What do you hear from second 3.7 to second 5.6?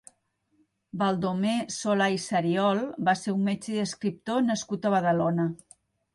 i escriptor nascut a Badalona.